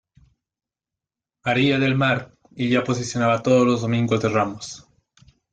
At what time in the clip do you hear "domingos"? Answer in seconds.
3.81-4.19